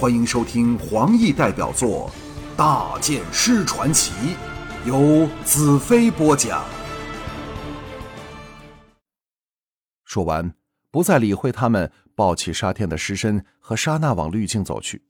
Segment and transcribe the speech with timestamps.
[0.00, 2.10] 欢迎收听黄奕代表作
[2.56, 4.12] 《大剑师传奇》，
[4.88, 6.64] 由子飞播讲。
[10.02, 10.54] 说完，
[10.90, 15.02] 不再理会他们，抱起沙天的尸身和沙娜往滤镜走去。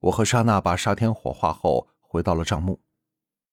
[0.00, 2.82] 我和沙娜把沙天火化后，回到了帐幕。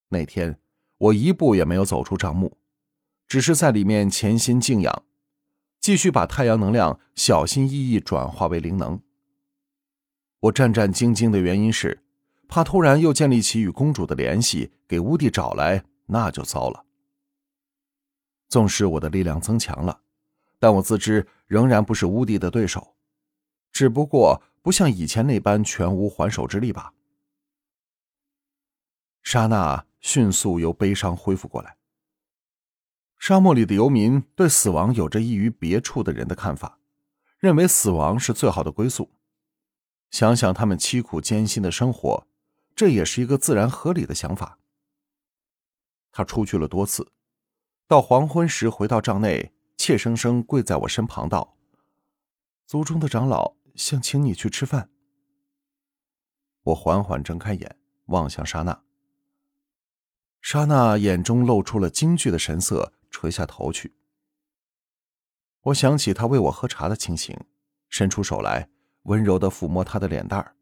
[0.09, 0.59] 那天，
[0.97, 2.57] 我一步也没有走出帐幕，
[3.29, 5.03] 只是在里面潜心静养，
[5.79, 8.99] 继续把太阳能量小心翼翼转化为灵能。
[10.47, 12.03] 我战战兢兢的原因是，
[12.47, 16.85] 怕突然又建立起与公主的联系，给乌帝找来，那就糟了。
[18.47, 20.01] 纵使我的力量增强了，
[20.59, 22.95] 但我自知仍然不是乌帝的对手，
[23.71, 26.93] 只不过不像以前那般全无还手之力吧。
[29.23, 31.75] 莎娜迅速由悲伤恢复过来。
[33.19, 36.79] 沙漠里的游民对死亡有着异于别处的人的看法，
[37.37, 39.11] 认为死亡是最好的归宿。
[40.09, 42.27] 想想他们凄苦艰辛的生活，
[42.75, 44.59] 这也是一个自然合理的想法。
[46.11, 47.11] 他出去了多次，
[47.87, 51.55] 到黄昏时回到帐内，怯生生跪在我身旁道
[52.65, 54.89] ：“族中的长老想请你去吃饭。”
[56.63, 58.81] 我缓缓睁开眼，望向莎娜。
[60.41, 63.95] 莎娜眼中露出了惊惧的神色，垂下头去。
[65.63, 67.37] 我想起他喂我喝茶的情形，
[67.89, 68.69] 伸出手来。
[69.07, 70.55] 温柔的抚摸他的脸蛋儿，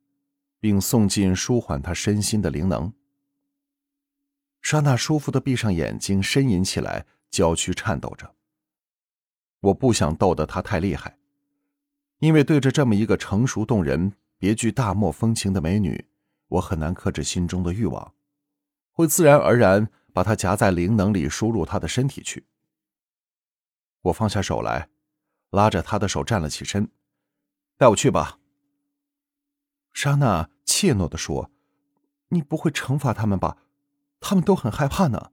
[0.59, 2.91] 并送进舒缓他身心的灵能。
[4.61, 8.33] 莎娜舒服的闭上眼睛，呻吟起来，娇躯颤抖着。
[9.61, 11.17] 我不想逗得她太厉害，
[12.19, 16.07] 因为对着这么一个成熟动人、别具大漠风情的美女，
[16.47, 18.13] 我很难克制心中的欲望，
[18.91, 22.45] 会自然而然把她夹在灵能里，输入她的身体去。
[24.01, 24.89] 我放下手来，
[25.49, 26.87] 拉着她的手站了起身。
[27.77, 28.39] 带我去吧。”
[29.93, 31.49] 莎娜怯懦的说
[32.29, 33.57] ，“你不会惩罚他们吧？
[34.19, 35.31] 他们都很害怕呢。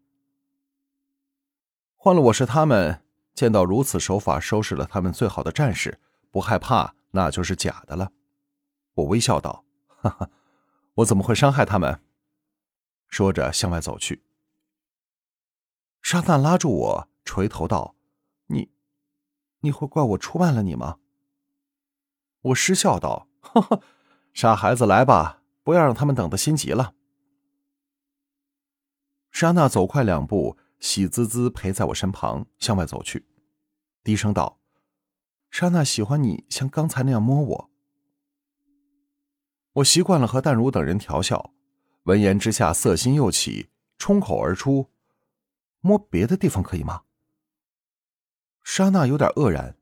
[1.96, 6.00] 换了我是他们，见到如此手法收拾了他们最好的战士，
[6.30, 8.12] 不害怕那就是假的了。”
[8.94, 10.30] 我微笑道，“哈哈，
[10.94, 12.00] 我怎么会伤害他们？”
[13.08, 14.22] 说着向外走去。
[16.02, 17.94] 莎娜拉住我，垂头道
[18.46, 18.70] ：“你，
[19.60, 20.98] 你会怪我出卖了你吗？”
[22.42, 23.80] 我失笑道：“哈哈，
[24.34, 26.94] 傻孩子，来吧，不要让他们等得心急了。”
[29.30, 33.26] 莎娜走快两步，喜滋滋陪在我身旁向外走去，
[34.02, 34.60] 低声道
[35.50, 37.70] ：“莎娜喜欢你像刚才那样摸我。”
[39.74, 41.54] 我习惯了和淡如等人调笑，
[42.02, 44.90] 闻言之下色心又起，冲口而出
[45.80, 47.02] ：“摸别的地方可以吗？”
[48.64, 49.78] 莎娜有点愕然：“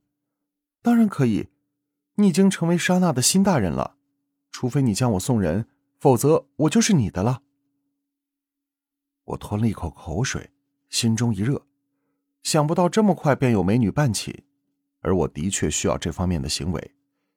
[0.83, 1.49] 当然可以。”
[2.21, 3.97] 你已经成为莎娜的新大人了，
[4.51, 5.67] 除非你将我送人，
[5.99, 7.43] 否则我就是你的了。
[9.25, 10.51] 我吞了一口口水，
[10.89, 11.67] 心中一热，
[12.43, 14.45] 想不到这么快便有美女伴起，
[15.01, 16.95] 而我的确需要这方面的行为，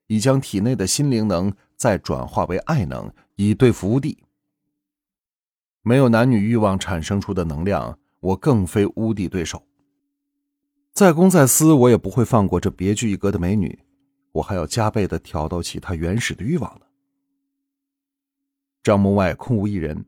[0.08, 4.24] 以将体内的心灵能再转化为爱能，以对付乌帝。
[5.82, 9.68] 没有男女欲望产生出的能量，我更非乌帝对手。
[10.92, 13.80] 再公再私，我也不会放过这别具一格的美女。
[14.34, 16.86] 我还要加倍的挑逗起他原始的欲望呢。
[18.84, 20.06] 帐幕外空无一人，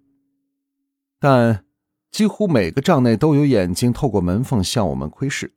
[1.17, 1.65] 但
[2.11, 5.55] 几乎每个帐内都有眼睛透过门缝向我们窥视，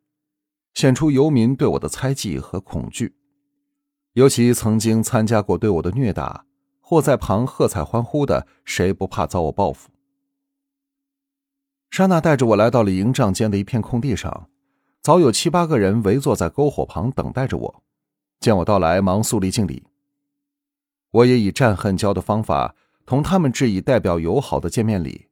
[0.75, 3.17] 显出游民对我的猜忌和恐惧。
[4.13, 6.45] 尤其曾经参加过对我的虐打
[6.81, 9.91] 或在旁喝彩欢呼的，谁不怕遭我报复？
[11.91, 14.49] 莎娜带着我来到了营帐间的一片空地上，
[15.01, 17.83] 早有七八个人围坐在篝火旁等待着我。
[18.41, 19.85] 见我到来，忙肃立敬礼。
[21.11, 22.77] 我也以战恨交的方法
[23.07, 25.29] 同他们致以代表友好的见面礼。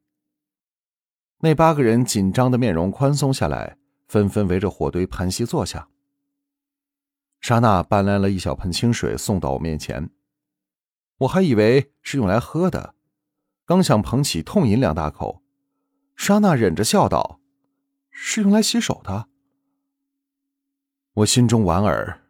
[1.41, 3.77] 那八个人紧张的面容宽松下来，
[4.09, 5.89] 纷纷围着火堆盘膝坐下。
[7.41, 10.10] 莎娜搬来了一小盆清水送到我面前，
[11.19, 12.95] 我还以为是用来喝的，
[13.66, 15.42] 刚想捧起痛饮两大口，
[16.16, 17.39] 莎娜忍着笑道
[18.10, 19.28] ：“是用来洗手的。”
[21.13, 22.26] 我心中莞尔。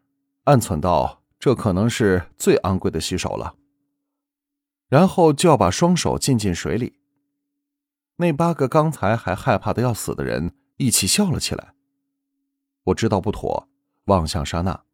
[0.47, 3.57] 暗忖道：“这可能是最昂贵的洗手了。”
[4.87, 7.01] 然后就要把双手浸进水里。
[8.15, 11.73] 那八个刚才还害怕的要死的人一起笑了起来。
[12.85, 13.67] 我知道不妥，
[14.05, 14.85] 望向莎娜。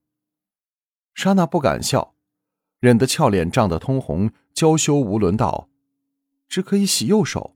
[1.14, 2.16] 莎娜不敢笑，
[2.80, 5.70] 忍得俏脸涨得通红，娇羞无伦道
[6.50, 7.56] ：“只可以洗右手。”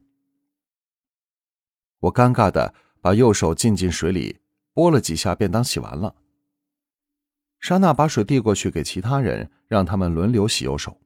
[2.02, 4.38] 我尴尬的把右手浸进水里，
[4.72, 6.16] 拨了几下，便当洗完了。
[7.60, 11.00] 莎娜把水递过去给其他人，让他们轮流洗右手。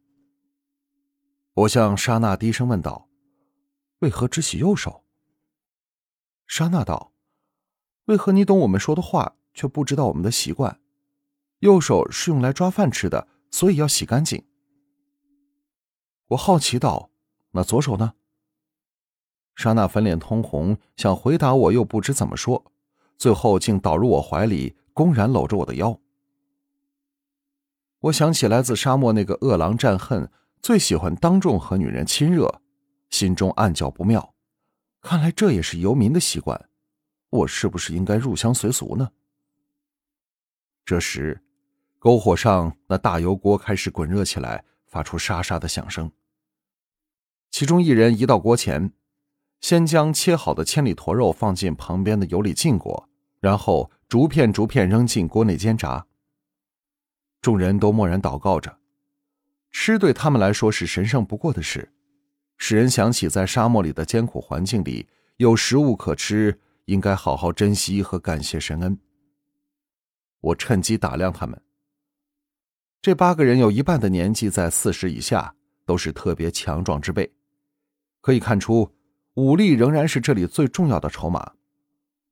[1.54, 3.10] 我向莎娜低声问道
[4.00, 5.04] ：“为何只洗右手？”
[6.48, 7.14] 莎娜道
[8.06, 10.80] ：“为何你懂我们说的话，却不知道我们的习惯？
[11.60, 14.46] 右手是用来抓饭吃的，所以要洗干净。”
[16.30, 17.12] 我好奇道
[17.52, 18.14] ：“那左手呢？”
[19.56, 22.72] 莎娜粉脸通红，想回答我，又不知怎么说，
[23.18, 26.00] 最后竟倒入我怀里，公然搂着我的腰。
[28.02, 32.62] 我想起来自沙漠那个饿狼战恨，最喜欢当众和女人亲热，
[33.12, 34.34] 心中暗叫不妙。
[35.02, 36.70] 看来这也是游民的习惯，
[37.30, 39.12] 我是不是应该入乡随俗呢？
[40.84, 41.44] 这时，
[42.00, 46.12] 篝火上那大油锅开始滚热起来，发出沙沙的响声。
[47.52, 48.94] 其中一人移到锅前，
[49.60, 53.08] 先将切好的千里驼肉放进旁边的油里浸过，
[53.40, 56.08] 然后逐片逐片扔进锅内煎炸。
[57.42, 58.78] 众人都默然祷告着，
[59.72, 61.92] 吃对他们来说是神圣不过的事，
[62.58, 65.08] 使人想起在沙漠里的艰苦环境里
[65.38, 68.96] 有食物可吃，应该好好珍惜和感谢神恩。
[70.40, 71.60] 我趁机打量他们，
[73.02, 75.56] 这八个人有一半的年纪在四十以下，
[75.86, 77.32] 都是特别强壮之辈，
[78.22, 78.94] 可以看出
[79.34, 81.54] 武力仍然是这里最重要的筹码。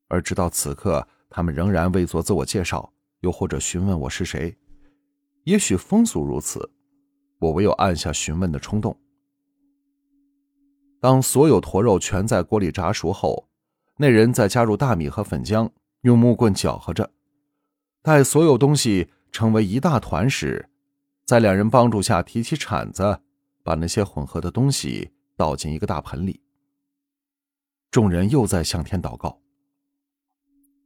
[0.07, 4.55] 而直到此刻，他们仍然未做自我介绍，又或者询问我是谁。
[5.49, 6.69] 也许风俗如此，
[7.39, 8.95] 我唯有按下询问的冲动。
[10.99, 13.49] 当所有驼肉全在锅里炸熟后，
[13.97, 15.67] 那人再加入大米和粉浆，
[16.01, 17.09] 用木棍搅和着。
[18.03, 20.69] 待所有东西成为一大团时，
[21.25, 23.19] 在两人帮助下提起铲子，
[23.63, 26.39] 把那些混合的东西倒进一个大盆里。
[27.89, 29.41] 众人又在向天祷告。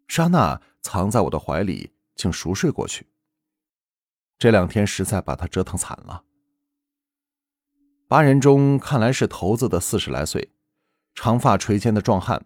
[0.08, 3.06] 莎娜藏在我的怀里，竟熟睡过去。
[4.44, 6.26] 这两天实在把他折腾惨了。
[8.10, 10.52] 八人中看来是头子的四十来岁，
[11.16, 12.46] 长发垂肩的壮汉，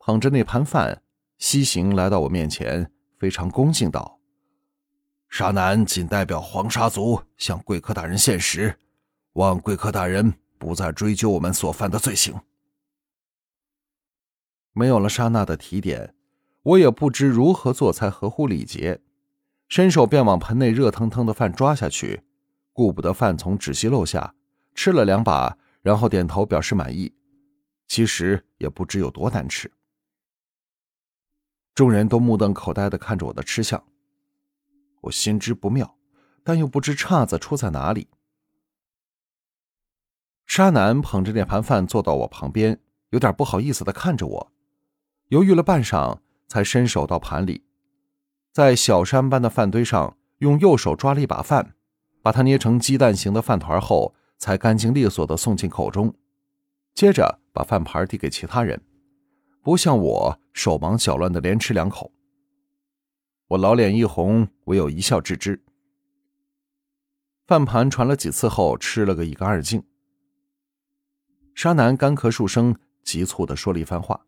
[0.00, 1.04] 捧着那盘饭，
[1.38, 4.18] 西行来到我面前，非常恭敬道
[5.30, 8.76] ：“沙南仅代表黄沙族向贵客大人献食，
[9.34, 12.34] 望贵客大人不再追究我们所犯的罪行。”
[14.74, 16.12] 没有了沙娜的提点，
[16.64, 19.00] 我也不知如何做才合乎礼节。
[19.70, 22.24] 伸手便往盆内热腾腾的饭抓下去，
[22.72, 24.34] 顾不得饭从纸屑漏下，
[24.74, 27.14] 吃了两把，然后点头表示满意。
[27.86, 29.70] 其实也不知有多难吃。
[31.72, 33.80] 众人都目瞪口呆的看着我的吃相，
[35.02, 35.96] 我心知不妙，
[36.42, 38.08] 但又不知岔子出在哪里。
[40.46, 42.80] 沙南捧着那盘饭坐到我旁边，
[43.10, 44.52] 有点不好意思的看着我，
[45.28, 46.18] 犹豫了半晌，
[46.48, 47.62] 才伸手到盘里。
[48.52, 51.74] 在小山般的饭堆上，用右手抓了一把饭，
[52.20, 56.12] 把它捏成鸡蛋形的饭团后，才干净利索的送进口中。
[56.92, 58.82] 接着把饭盘递给其他人，
[59.62, 62.12] 不像我手忙脚乱的连吃两口。
[63.46, 65.62] 我老脸一红，唯有一笑置之。
[67.46, 69.84] 饭盘传了几次后，吃了个一干二净。
[71.54, 74.26] 沙南干咳数声，急促的说了一番话。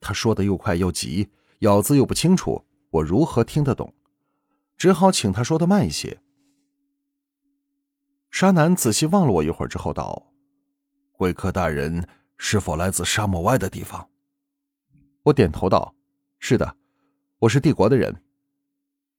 [0.00, 1.30] 他说的又快又急，
[1.60, 2.65] 咬字又不清楚。
[2.96, 3.94] 我如何听得懂？
[4.76, 6.20] 只好请他说的慢一些。
[8.30, 10.32] 沙南仔细望了我一会儿之后道
[11.12, 14.08] ：“贵客大人是否来自沙漠外的地方？”
[15.24, 15.94] 我点头道
[16.38, 16.76] ：“是的，
[17.38, 18.22] 我是帝国的人。”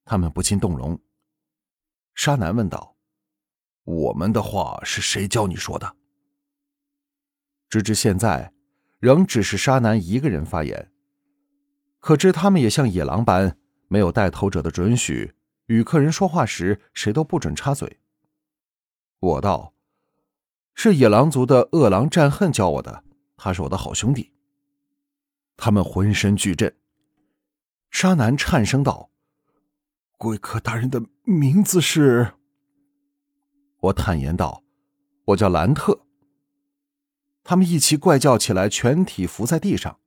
[0.06, 1.00] 他们不禁动容。
[2.14, 2.96] 沙南问道
[3.84, 5.96] ：“我们的话是谁教你说的？”
[7.70, 8.54] 直至现在，
[9.00, 10.92] 仍只是沙南一个人发言。
[12.00, 13.58] 可知他们也像野狼般，
[13.88, 15.34] 没有带头者的准许，
[15.68, 18.00] 与客人说话时谁都不准插嘴。
[19.20, 19.74] 我道
[20.76, 23.04] ：“是野狼族的恶狼战恨教我的，
[23.36, 24.32] 他是我的好兄弟。”
[25.58, 26.76] 他们浑身巨震。
[27.90, 29.10] 沙南颤声道
[30.18, 32.34] ：“贵客大人的名字是？”
[33.82, 34.64] 我坦言道
[35.26, 36.06] ：“我叫兰特。”
[37.44, 40.00] 他们一起怪叫起来，全体伏在地上。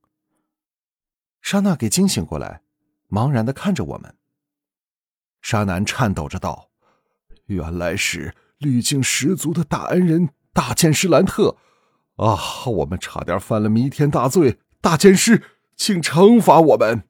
[1.40, 2.62] 沙娜给惊醒过来，
[3.10, 4.14] 茫然的看着我们。
[5.42, 6.70] 沙南颤抖着道
[7.46, 11.56] ：“原来是滤镜十足的大恩人大剑师兰特，
[12.16, 15.42] 啊，我们差点犯了弥天大罪，大剑师，
[15.76, 17.04] 请惩罚我们。”